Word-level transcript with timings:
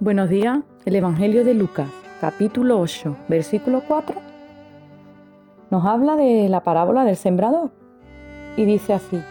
Buenos 0.00 0.28
días, 0.28 0.58
el 0.86 0.96
Evangelio 0.96 1.44
de 1.44 1.54
Lucas, 1.54 1.88
capítulo 2.20 2.80
8, 2.80 3.16
versículo 3.28 3.80
4, 3.86 4.16
nos 5.70 5.86
habla 5.86 6.16
de 6.16 6.48
la 6.48 6.64
parábola 6.64 7.04
del 7.04 7.14
sembrador 7.16 7.70
y 8.56 8.64
dice 8.64 8.92
así, 8.92 9.22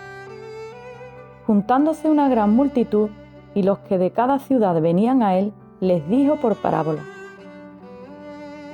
juntándose 1.46 2.10
una 2.10 2.30
gran 2.30 2.56
multitud 2.56 3.10
y 3.54 3.64
los 3.64 3.80
que 3.80 3.98
de 3.98 4.12
cada 4.12 4.40
ciudad 4.40 4.82
venían 4.82 5.22
a 5.22 5.38
él, 5.38 5.52
les 5.82 6.08
dijo 6.08 6.38
por 6.38 6.56
parábola, 6.56 7.02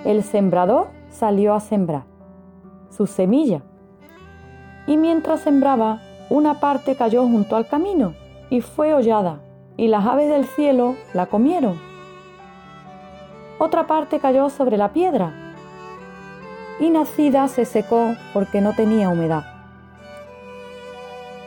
el 0.05 0.21
sembrador 0.21 0.89
salió 1.09 1.55
a 1.55 1.59
sembrar 1.59 2.03
su 2.91 3.07
semilla 3.07 3.63
y 4.85 4.95
mientras 4.95 5.39
sembraba, 5.39 6.01
una 6.29 6.59
parte 6.59 6.95
cayó 6.95 7.23
junto 7.23 7.55
al 7.55 7.67
camino 7.67 8.13
y 8.51 8.61
fue 8.61 8.93
hollada 8.93 9.41
y 9.79 9.87
las 9.87 10.05
aves 10.05 10.27
del 10.27 10.43
cielo 10.43 10.97
la 11.13 11.27
comieron. 11.27 11.79
Otra 13.59 13.87
parte 13.87 14.19
cayó 14.19 14.49
sobre 14.49 14.75
la 14.75 14.91
piedra 14.91 15.31
y 16.81 16.89
nacida 16.89 17.47
se 17.47 17.63
secó 17.63 18.13
porque 18.33 18.59
no 18.59 18.75
tenía 18.75 19.07
humedad. 19.07 19.45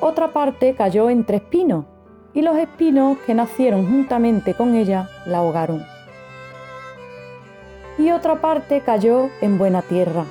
Otra 0.00 0.28
parte 0.28 0.74
cayó 0.74 1.10
entre 1.10 1.36
espinos 1.36 1.84
y 2.32 2.40
los 2.40 2.56
espinos 2.56 3.18
que 3.26 3.34
nacieron 3.34 3.86
juntamente 3.86 4.54
con 4.54 4.76
ella 4.76 5.10
la 5.26 5.38
ahogaron. 5.38 5.84
Y 7.98 8.12
otra 8.12 8.36
parte 8.36 8.80
cayó 8.80 9.28
en 9.42 9.58
buena 9.58 9.82
tierra 9.82 10.24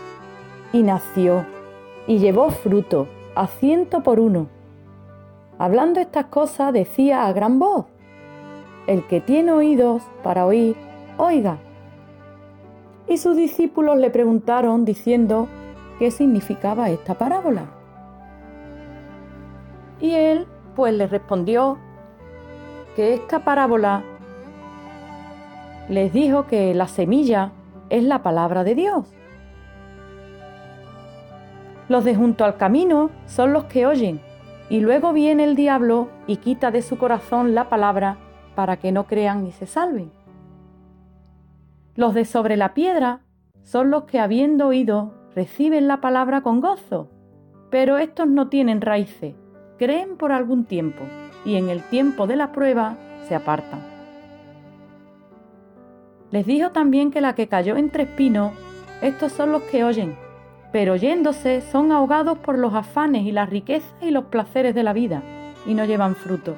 y 0.74 0.82
nació 0.82 1.46
y 2.08 2.18
llevó 2.18 2.50
fruto 2.50 3.08
a 3.36 3.46
ciento 3.46 4.02
por 4.02 4.20
uno 4.20 4.48
Hablando 5.62 6.00
estas 6.00 6.26
cosas 6.26 6.74
decía 6.74 7.28
a 7.28 7.34
gran 7.34 7.60
voz, 7.60 7.86
El 8.88 9.06
que 9.08 9.22
tiene 9.22 9.52
oídos 9.52 10.04
para 10.24 10.46
oír, 10.46 10.76
oiga. 11.18 11.58
Y 13.08 13.18
sus 13.18 13.36
discípulos 13.36 13.98
le 13.98 14.10
preguntaron 14.10 14.86
diciendo 14.86 15.48
qué 16.00 16.12
significaba 16.12 16.90
esta 16.90 17.16
parábola. 17.16 17.66
Y 20.00 20.12
él 20.12 20.48
pues 20.76 20.94
les 20.94 21.12
respondió 21.12 21.78
que 22.96 23.14
esta 23.14 23.44
parábola 23.44 24.04
les 25.90 26.12
dijo 26.14 26.48
que 26.48 26.74
la 26.74 26.88
semilla 26.88 27.52
es 27.90 28.04
la 28.04 28.24
palabra 28.24 28.64
de 28.64 28.76
Dios. 28.76 29.06
Los 31.90 32.06
de 32.06 32.16
junto 32.16 32.46
al 32.46 32.56
camino 32.56 33.10
son 33.26 33.52
los 33.52 33.66
que 33.66 33.86
oyen 33.86 34.22
y 34.70 34.80
luego 34.80 35.12
viene 35.12 35.44
el 35.44 35.56
diablo 35.56 36.08
y 36.26 36.38
quita 36.38 36.72
de 36.72 36.82
su 36.82 36.98
corazón 36.98 37.54
la 37.54 37.68
palabra 37.68 38.18
para 38.56 38.78
que 38.78 38.92
no 38.92 39.06
crean 39.06 39.44
ni 39.44 39.52
se 39.52 39.66
salven. 39.66 40.12
Los 41.96 42.14
de 42.14 42.26
sobre 42.26 42.58
la 42.58 42.74
piedra 42.74 43.22
son 43.64 43.92
los 43.92 44.04
que 44.04 44.20
habiendo 44.20 44.68
oído 44.68 45.14
reciben 45.36 45.88
la 45.88 46.02
palabra 46.02 46.42
con 46.42 46.62
gozo, 46.62 47.10
pero 47.70 47.98
estos 47.98 48.28
no 48.28 48.50
tienen 48.50 48.82
raíces, 48.82 49.36
creen 49.78 50.18
por 50.18 50.32
algún 50.32 50.66
tiempo 50.66 51.04
y 51.46 51.56
en 51.56 51.70
el 51.70 51.82
tiempo 51.84 52.28
de 52.28 52.36
la 52.36 52.52
prueba 52.52 52.98
se 53.28 53.36
apartan. 53.36 53.82
Les 56.32 56.46
dijo 56.46 56.72
también 56.72 57.12
que 57.12 57.22
la 57.22 57.36
que 57.36 57.48
cayó 57.48 57.76
entre 57.76 58.04
espinos, 58.04 58.54
estos 59.02 59.32
son 59.32 59.52
los 59.52 59.64
que 59.64 59.84
oyen, 59.84 60.16
pero 60.72 60.96
yéndose 60.96 61.62
son 61.62 61.92
ahogados 61.92 62.38
por 62.38 62.58
los 62.58 62.74
afanes 62.74 63.24
y 63.24 63.32
las 63.32 63.50
riquezas 63.50 63.94
y 64.02 64.12
los 64.12 64.26
placeres 64.26 64.74
de 64.74 64.84
la 64.84 64.94
vida, 64.94 65.24
y 65.66 65.74
no 65.74 65.84
llevan 65.86 66.16
fruto. 66.16 66.56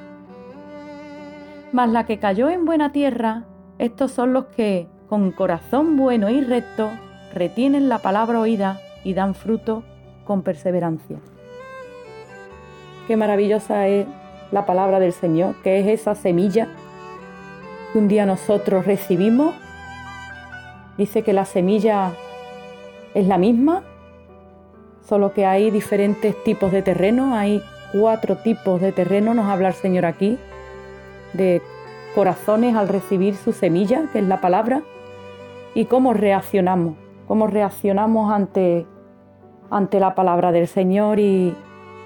Mas 1.73 1.89
la 1.89 2.05
que 2.05 2.19
cayó 2.19 2.51
en 2.51 2.65
buena 2.65 2.91
tierra, 2.91 3.45
estos 3.79 4.11
son 4.11 4.31
los 4.31 4.45
que, 4.45 4.87
con 5.09 5.31
corazón 5.31 5.97
bueno 5.97 6.29
y 6.29 6.39
recto, 6.39 6.91
retienen 7.33 7.89
la 7.89 7.97
palabra 7.97 8.39
oída 8.39 8.79
y 9.03 9.15
dan 9.15 9.33
fruto 9.33 9.83
con 10.23 10.43
perseverancia. 10.43 11.17
Qué 13.07 13.17
maravillosa 13.17 13.87
es 13.87 14.05
la 14.51 14.67
palabra 14.67 14.99
del 14.99 15.13
Señor, 15.13 15.55
que 15.63 15.79
es 15.79 15.87
esa 15.99 16.13
semilla 16.13 16.67
que 17.91 17.97
un 17.97 18.07
día 18.07 18.27
nosotros 18.27 18.85
recibimos. 18.85 19.55
Dice 20.95 21.23
que 21.23 21.33
la 21.33 21.45
semilla 21.45 22.11
es 23.15 23.25
la 23.25 23.39
misma, 23.39 23.81
solo 25.01 25.33
que 25.33 25.47
hay 25.47 25.71
diferentes 25.71 26.35
tipos 26.43 26.71
de 26.71 26.83
terreno, 26.83 27.35
hay 27.35 27.63
cuatro 27.91 28.37
tipos 28.37 28.79
de 28.79 28.91
terreno, 28.91 29.33
nos 29.33 29.47
habla 29.47 29.69
el 29.69 29.73
Señor 29.73 30.05
aquí, 30.05 30.37
de 31.33 31.61
corazones 32.15 32.75
al 32.75 32.87
recibir 32.87 33.35
su 33.35 33.51
semilla, 33.51 34.05
que 34.11 34.19
es 34.19 34.25
la 34.25 34.41
palabra, 34.41 34.83
y 35.75 35.85
cómo 35.85 36.13
reaccionamos, 36.13 36.95
cómo 37.27 37.47
reaccionamos 37.47 38.31
ante, 38.31 38.85
ante 39.69 39.99
la 39.99 40.15
palabra 40.15 40.51
del 40.51 40.67
Señor. 40.67 41.19
Y, 41.19 41.55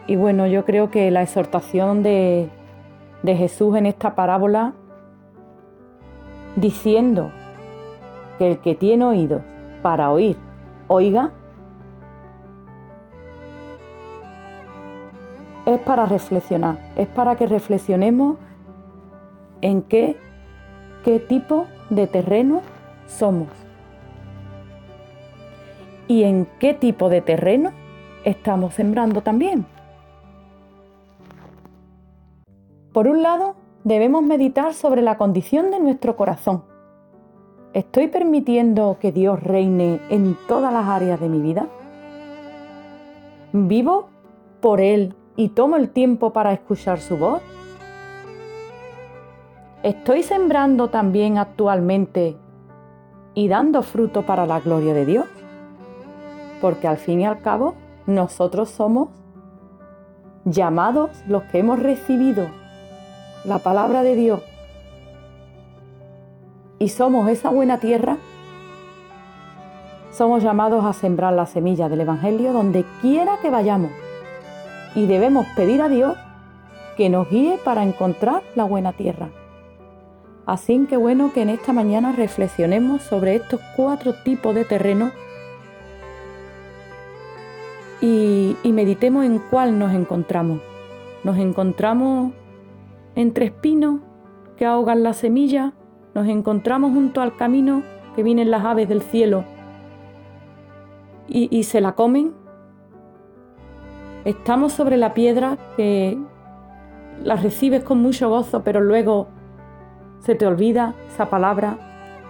bueno, 0.07 0.47
yo 0.47 0.65
creo 0.65 0.89
que 0.89 1.11
la 1.11 1.21
exhortación 1.21 2.03
de, 2.03 2.49
de 3.23 3.35
Jesús 3.35 3.75
en 3.75 3.85
esta 3.85 4.15
parábola, 4.15 4.73
diciendo 6.55 7.31
que 8.37 8.51
el 8.51 8.59
que 8.59 8.75
tiene 8.75 9.05
oídos 9.05 9.41
para 9.81 10.11
oír, 10.11 10.37
oiga, 10.87 11.31
es 15.65 15.79
para 15.81 16.05
reflexionar, 16.05 16.77
es 16.95 17.07
para 17.09 17.35
que 17.35 17.45
reflexionemos 17.45 18.37
en 19.61 19.81
qué, 19.81 20.17
qué 21.03 21.19
tipo 21.19 21.67
de 21.89 22.07
terreno 22.07 22.61
somos 23.07 23.47
y 26.07 26.23
en 26.23 26.47
qué 26.59 26.73
tipo 26.73 27.09
de 27.09 27.21
terreno 27.21 27.71
estamos 28.23 28.73
sembrando 28.73 29.21
también. 29.21 29.65
Por 32.93 33.07
un 33.07 33.21
lado, 33.21 33.55
debemos 33.83 34.23
meditar 34.23 34.73
sobre 34.73 35.01
la 35.01 35.17
condición 35.17 35.69
de 35.71 35.79
nuestro 35.79 36.15
corazón. 36.15 36.63
¿Estoy 37.73 38.07
permitiendo 38.07 38.97
que 38.99 39.11
Dios 39.11 39.43
reine 39.43 39.99
en 40.09 40.35
todas 40.47 40.73
las 40.73 40.87
áreas 40.87 41.19
de 41.19 41.29
mi 41.29 41.39
vida? 41.41 41.67
¿Vivo 43.53 44.09
por 44.61 44.81
Él 44.81 45.13
y 45.35 45.49
tomo 45.49 45.75
el 45.75 45.89
tiempo 45.89 46.33
para 46.33 46.53
escuchar 46.53 46.99
su 46.99 47.17
voz? 47.17 47.41
¿Estoy 49.83 50.23
sembrando 50.23 50.89
también 50.89 51.37
actualmente 51.37 52.35
y 53.35 53.47
dando 53.47 53.83
fruto 53.83 54.25
para 54.25 54.47
la 54.47 54.59
gloria 54.59 54.95
de 54.95 55.05
Dios? 55.05 55.25
Porque 56.61 56.87
al 56.87 56.97
fin 56.97 57.21
y 57.21 57.25
al 57.25 57.41
cabo 57.41 57.75
nosotros 58.07 58.69
somos 58.69 59.09
llamados 60.45 61.11
los 61.27 61.43
que 61.43 61.59
hemos 61.59 61.79
recibido 61.79 62.47
la 63.45 63.59
palabra 63.59 64.01
de 64.01 64.15
Dios 64.15 64.41
y 66.79 66.89
somos 66.89 67.29
esa 67.29 67.49
buena 67.49 67.79
tierra, 67.79 68.17
somos 70.11 70.41
llamados 70.41 70.85
a 70.85 70.93
sembrar 70.93 71.33
la 71.33 71.45
semilla 71.45 71.87
del 71.87 72.01
Evangelio 72.01 72.51
donde 72.51 72.83
quiera 73.01 73.37
que 73.41 73.51
vayamos 73.51 73.91
y 74.95 75.05
debemos 75.05 75.45
pedir 75.55 75.83
a 75.83 75.89
Dios 75.89 76.17
que 76.95 77.09
nos 77.09 77.29
guíe 77.29 77.59
para 77.63 77.83
encontrar 77.83 78.41
la 78.55 78.63
buena 78.63 78.93
tierra. 78.93 79.29
Así 80.47 80.85
que 80.89 80.95
bueno 80.95 81.33
que 81.33 81.41
en 81.41 81.49
esta 81.49 81.73
mañana 81.73 82.13
reflexionemos 82.13 83.03
sobre 83.03 83.35
estos 83.35 83.59
cuatro 83.75 84.13
tipos 84.23 84.55
de 84.55 84.63
terreno 84.63 85.11
y, 88.01 88.55
meditemos 88.63 89.25
en 89.25 89.39
cuál 89.39 89.77
nos 89.77 89.93
encontramos. 89.93 90.61
Nos 91.23 91.37
encontramos 91.37 92.31
entre 93.15 93.45
espinos 93.45 93.99
que 94.55 94.65
ahogan 94.65 95.03
la 95.03 95.13
semilla, 95.13 95.73
nos 96.15 96.27
encontramos 96.27 96.93
junto 96.93 97.21
al 97.21 97.35
camino 97.35 97.83
que 98.15 98.23
vienen 98.23 98.49
las 98.49 98.63
aves 98.63 98.87
del 98.87 99.01
cielo 99.01 99.43
y, 101.27 101.49
y 101.55 101.63
se 101.63 101.81
la 101.81 101.93
comen 101.93 102.33
Estamos 104.27 104.73
sobre 104.73 104.97
la 104.97 105.13
piedra 105.13 105.57
que 105.77 106.17
la 107.23 107.37
recibes 107.37 107.83
con 107.83 108.01
mucho 108.01 108.29
gozo, 108.29 108.61
pero 108.61 108.81
luego 108.81 109.29
se 110.19 110.35
te 110.35 110.45
olvida 110.45 110.93
esa 111.07 111.29
palabra 111.29 111.77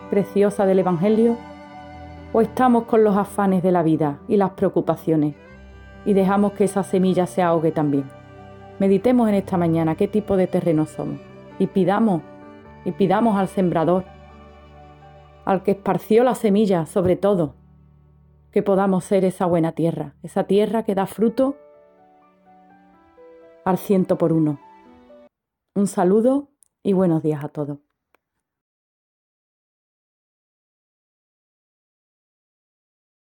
preciosa 0.10 0.66
del 0.66 0.80
Evangelio. 0.80 1.38
O 2.34 2.42
estamos 2.42 2.84
con 2.84 3.04
los 3.04 3.16
afanes 3.16 3.64
de 3.64 3.72
la 3.72 3.84
vida 3.84 4.20
y 4.28 4.38
las 4.38 4.52
preocupaciones 4.52 5.36
y 6.06 6.14
dejamos 6.14 6.54
que 6.54 6.64
esa 6.64 6.84
semilla 6.84 7.26
se 7.26 7.42
ahogue 7.42 7.72
también. 7.72 8.06
Meditemos 8.80 9.28
en 9.28 9.36
esta 9.36 9.58
mañana 9.58 9.96
qué 9.96 10.08
tipo 10.08 10.38
de 10.38 10.48
terreno 10.48 10.86
somos 10.86 11.20
y 11.60 11.68
pidamos 11.68 12.22
y 12.86 12.92
pidamos 12.92 13.38
al 13.38 13.48
sembrador, 13.48 14.06
al 15.46 15.64
que 15.64 15.72
esparció 15.72 16.24
la 16.24 16.36
semilla 16.36 16.86
sobre 16.86 17.16
todo, 17.16 17.56
que 18.52 18.64
podamos 18.64 19.04
ser 19.04 19.26
esa 19.26 19.46
buena 19.46 19.72
tierra, 19.72 20.16
esa 20.24 20.46
tierra 20.46 20.84
que 20.84 20.96
da 20.96 21.08
fruto 21.08 21.58
al 23.66 23.78
ciento 23.78 24.18
por 24.18 24.32
uno. 24.32 24.60
Un 25.76 25.88
saludo 25.88 26.50
y 26.88 26.94
buenos 26.94 27.22
días 27.22 27.44
a 27.44 27.50
todos. 27.50 27.80